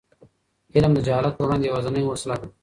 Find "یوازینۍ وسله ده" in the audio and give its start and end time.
1.67-2.47